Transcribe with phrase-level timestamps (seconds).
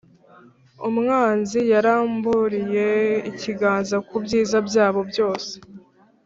[0.89, 2.89] Umwanzi yaramburiye
[3.31, 5.53] ikiganza ku byiza byayo byose,